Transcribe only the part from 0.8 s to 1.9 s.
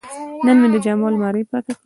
جامو الماري پاکه کړه.